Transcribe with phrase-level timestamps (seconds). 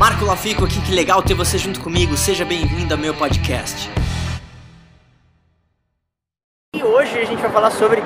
[0.00, 2.16] Marco Lafico aqui, que legal ter você junto comigo.
[2.16, 3.90] Seja bem-vindo ao meu podcast.
[6.74, 8.02] E hoje a gente vai falar sobre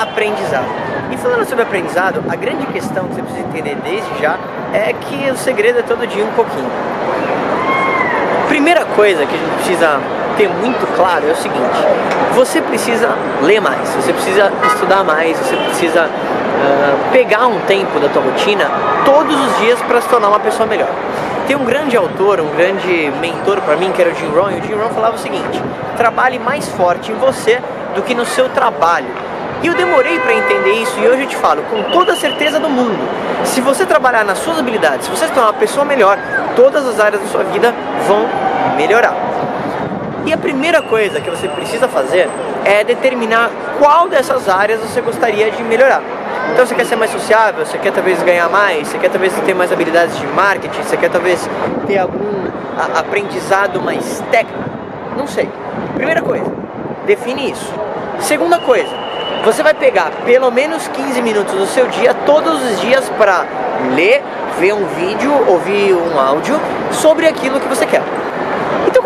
[0.00, 0.64] aprendizado.
[1.12, 4.38] E falando sobre aprendizado, a grande questão que você precisa entender desde já
[4.72, 6.70] é que o segredo é todo dia um pouquinho.
[8.48, 10.00] Primeira coisa que a gente precisa
[10.38, 11.78] ter muito claro é o seguinte:
[12.34, 13.10] você precisa
[13.42, 18.64] ler mais, você precisa estudar mais, você precisa uh, pegar um tempo da tua rotina
[19.04, 20.88] todos os dias para se tornar uma pessoa melhor.
[21.46, 24.60] Tem um grande autor, um grande mentor para mim, que era o Jim Rohn, e
[24.60, 25.62] o Jim Rohn falava o seguinte:
[25.96, 27.60] trabalhe mais forte em você
[27.94, 29.08] do que no seu trabalho.
[29.62, 32.60] E eu demorei para entender isso e hoje eu te falo com toda a certeza
[32.60, 32.98] do mundo.
[33.44, 36.18] Se você trabalhar nas suas habilidades, se você tornar uma pessoa melhor,
[36.54, 37.74] todas as áreas da sua vida
[38.06, 38.28] vão
[38.76, 39.14] melhorar.
[40.26, 42.28] E a primeira coisa que você precisa fazer
[42.64, 46.02] é determinar qual dessas áreas você gostaria de melhorar.
[46.52, 49.54] Então você quer ser mais sociável, você quer talvez ganhar mais, você quer talvez ter
[49.54, 51.48] mais habilidades de marketing, você quer talvez
[51.86, 52.44] ter algum
[52.94, 54.62] aprendizado mais técnico.
[55.16, 55.48] Não sei.
[55.94, 56.50] Primeira coisa,
[57.06, 57.72] define isso.
[58.20, 58.90] Segunda coisa,
[59.44, 63.44] você vai pegar pelo menos 15 minutos do seu dia todos os dias para
[63.94, 64.22] ler,
[64.58, 66.60] ver um vídeo, ouvir um áudio
[66.92, 68.02] sobre aquilo que você quer.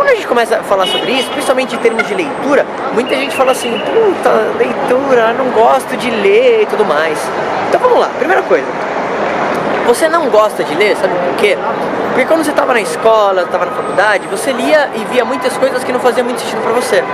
[0.09, 2.65] Quando a gente começa a falar sobre isso, principalmente em termos de leitura,
[2.95, 7.19] muita gente fala assim, puta, leitura, não gosto de ler e tudo mais.
[7.69, 8.67] Então vamos lá, primeira coisa.
[9.87, 11.59] Você não gosta de ler, sabe por quê?
[12.09, 15.85] Porque quando você estava na escola, estava na faculdade, você lia e via muitas coisas
[15.85, 17.05] que não faziam muito sentido para você.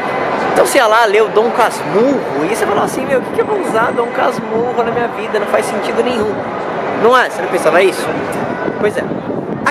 [0.52, 3.40] Então você ia lá, leu Dom Casmurro, e você falou assim, meu, o que, que
[3.40, 5.40] eu vou usar Dom Casmurro na minha vida?
[5.40, 6.32] Não faz sentido nenhum.
[7.02, 7.28] Não é?
[7.28, 8.06] Você não pensava isso?
[8.78, 9.02] Pois é.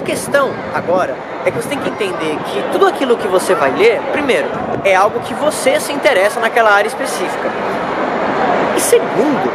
[0.05, 1.15] Questão agora
[1.45, 4.49] é que você tem que entender que tudo aquilo que você vai ler, primeiro,
[4.83, 7.49] é algo que você se interessa naquela área específica.
[8.75, 9.49] E segundo,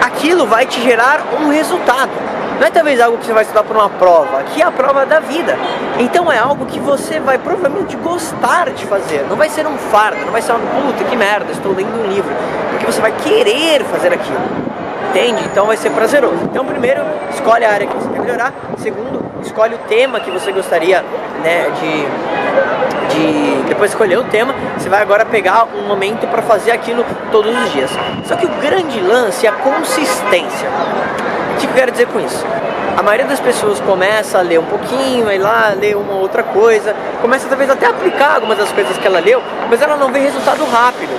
[0.00, 2.12] aquilo vai te gerar um resultado.
[2.60, 5.04] Não é talvez algo que você vai estudar por uma prova, aqui é a prova
[5.04, 5.58] da vida.
[5.98, 9.26] Então é algo que você vai provavelmente gostar de fazer.
[9.28, 12.06] Não vai ser um fardo, não vai ser uma puta, que merda, estou lendo um
[12.06, 12.30] livro.
[12.70, 14.69] Porque você vai querer fazer aquilo.
[15.10, 15.42] Entende?
[15.44, 16.38] Então vai ser prazeroso.
[16.44, 18.52] Então primeiro, escolhe a área que você quer melhorar.
[18.78, 21.02] Segundo, escolhe o tema que você gostaria
[21.42, 23.62] né, de, de.
[23.68, 27.56] Depois de escolher o tema, você vai agora pegar um momento para fazer aquilo todos
[27.56, 27.90] os dias.
[28.24, 30.68] Só que o grande lance é a consistência.
[31.54, 32.46] O que eu quero dizer com isso?
[33.00, 36.94] A maioria das pessoas começa a ler um pouquinho, aí lá lê uma outra coisa,
[37.22, 40.18] começa talvez até a aplicar algumas das coisas que ela leu, mas ela não vê
[40.18, 41.10] resultado rápido.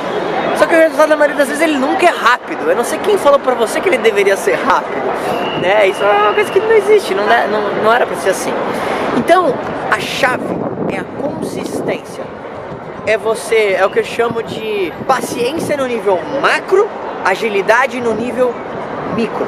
[0.58, 2.70] Só que o resultado da maioria das vezes ele nunca é rápido.
[2.70, 5.02] Eu não sei quem falou pra você que ele deveria ser rápido.
[5.60, 5.88] Né?
[5.88, 8.54] Isso é uma coisa que não existe, não, é, não, não era pra ser assim.
[9.18, 9.52] Então,
[9.90, 10.56] a chave
[10.88, 12.24] é a consistência.
[13.08, 16.88] É você, é o que eu chamo de paciência no nível macro,
[17.26, 18.54] agilidade no nível
[19.16, 19.48] micro.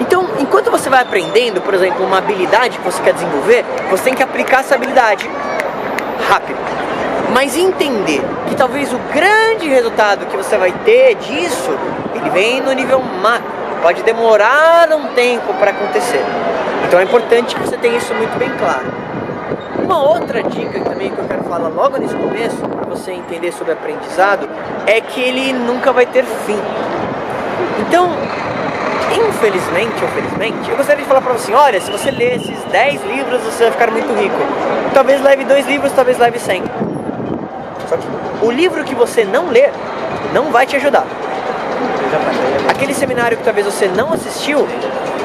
[0.00, 4.14] Então, enquanto você vai aprendendo, por exemplo, uma habilidade que você quer desenvolver, você tem
[4.14, 5.30] que aplicar essa habilidade
[6.28, 6.58] rápido.
[7.32, 11.70] Mas entender que talvez o grande resultado que você vai ter disso,
[12.14, 13.60] ele vem no nível macro.
[13.82, 16.24] Pode demorar um tempo para acontecer.
[16.86, 18.92] Então é importante que você tenha isso muito bem claro.
[19.82, 23.72] Uma outra dica também que eu quero falar logo nesse começo, para você entender sobre
[23.72, 24.48] aprendizado,
[24.86, 26.58] é que ele nunca vai ter fim.
[27.80, 28.10] Então,
[29.16, 33.04] infelizmente ou felizmente, eu gostaria de falar para você, olha, se você ler esses 10
[33.04, 34.36] livros, você vai ficar muito rico.
[34.94, 36.62] Talvez leve dois livros, talvez leve 100.
[37.88, 38.06] Só que
[38.42, 39.68] o livro que você não lê
[40.32, 41.04] não vai te ajudar.
[42.68, 44.66] Aquele seminário que talvez você não assistiu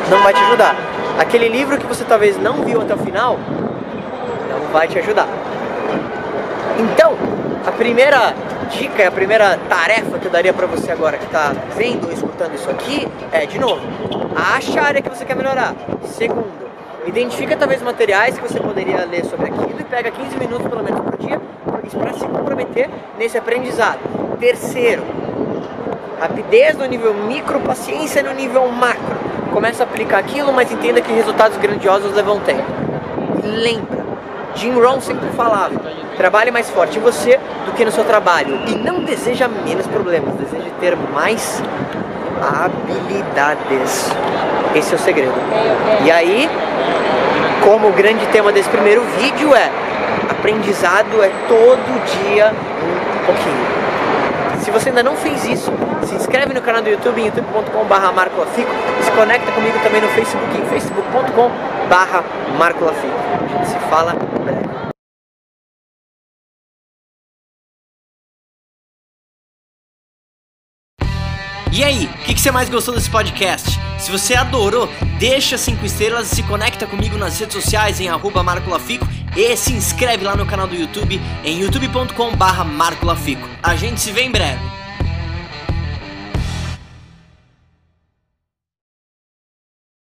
[0.10, 0.76] não vai te ajudar.
[1.20, 3.40] Aquele livro que você talvez não viu até o final
[4.50, 5.28] não vai te ajudar.
[6.78, 7.14] Então,
[7.66, 8.34] a primeira
[8.66, 12.54] dica, a primeira tarefa que eu daria para você agora que está vendo ou escutando
[12.56, 13.82] isso aqui é, de novo,
[14.36, 15.74] acha a área que você quer melhorar.
[16.06, 16.66] Segundo,
[17.06, 21.00] identifica talvez materiais que você poderia ler sobre aquilo e pega 15 minutos pelo menos
[21.00, 24.00] por dia para se comprometer nesse aprendizado.
[24.40, 25.04] Terceiro,
[26.20, 29.16] rapidez no nível micro, paciência no nível macro.
[29.54, 32.66] Começa a aplicar aquilo, mas entenda que resultados grandiosos levam tempo.
[33.44, 33.95] E lembra,
[34.56, 35.74] Jim Rohn sempre falava,
[36.18, 38.62] trabalhe mais forte em você do que no seu trabalho.
[38.68, 41.62] E não deseja menos problemas, deseja ter mais
[42.42, 44.10] habilidades.
[44.74, 45.34] Esse é o segredo.
[46.04, 46.50] E aí,
[47.64, 49.70] como o grande tema desse primeiro vídeo é
[50.30, 53.76] aprendizado é todo dia um pouquinho.
[54.62, 55.72] Se você ainda não fez isso,
[56.04, 57.96] se inscreve no canal do YouTube youtube.com.br
[59.04, 61.75] se conecta comigo também no Facebook em facebook.com.br
[62.58, 63.14] marcolafico.
[63.14, 64.66] A gente se fala em breve.
[71.72, 73.78] E aí, o que, que você mais gostou desse podcast?
[74.00, 74.88] Se você adorou,
[75.20, 79.06] deixa 5 estrelas e se conecta comigo nas redes sociais em arroba marcolafico
[79.36, 83.46] e se inscreve lá no canal do YouTube em youtube.com barra marcolafico.
[83.62, 84.85] A gente se vê em breve.